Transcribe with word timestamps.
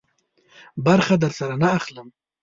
برخه 0.85 1.15
درسره 1.23 1.55
نه 1.63 1.69
اخلم. 1.79 2.07